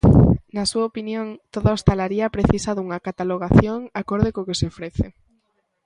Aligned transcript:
Na 0.55 0.63
súa 0.71 0.87
opinión, 0.91 1.27
toda 1.53 1.67
a 1.71 1.75
hostalaría 1.77 2.33
precisa 2.35 2.71
dunha 2.73 3.03
catalogación 3.07 3.79
acorde 4.01 4.33
co 4.35 4.45
que 4.47 4.59
se 4.59 4.69
ofrece. 4.73 5.05